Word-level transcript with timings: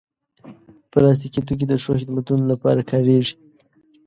پلاستيکي 0.91 1.41
توکي 1.47 1.65
د 1.69 1.73
ښو 1.83 1.93
خدمتونو 2.01 2.43
لپاره 2.51 2.87
کارېږي. 2.91 3.33